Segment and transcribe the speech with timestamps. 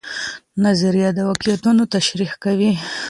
[0.65, 2.71] نظریه د واقعیتونو تشریح کوي.